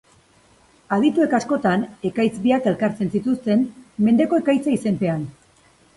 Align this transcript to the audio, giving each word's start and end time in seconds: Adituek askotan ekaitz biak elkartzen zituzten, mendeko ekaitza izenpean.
Adituek 0.95 1.35
askotan 1.39 1.83
ekaitz 2.11 2.33
biak 2.47 2.69
elkartzen 2.71 3.13
zituzten, 3.17 3.69
mendeko 4.09 4.41
ekaitza 4.45 4.75
izenpean. 4.79 5.29